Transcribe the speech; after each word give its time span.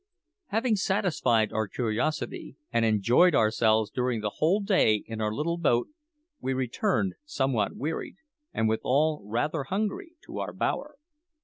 Having 0.47 0.77
satisfied 0.77 1.53
our 1.53 1.67
curiosity, 1.67 2.57
and 2.71 2.83
enjoyed 2.83 3.35
ourselves 3.35 3.91
during 3.91 4.19
the 4.19 4.37
whole 4.37 4.59
day 4.59 5.03
in 5.05 5.21
our 5.21 5.31
little 5.31 5.59
boat, 5.59 5.89
we 6.39 6.53
returned, 6.55 7.13
somewhat 7.23 7.75
wearied, 7.75 8.15
and 8.51 8.67
withal 8.67 9.21
rather 9.23 9.65
hungry, 9.65 10.13
to 10.23 10.39
our 10.39 10.53
bower. 10.53 10.95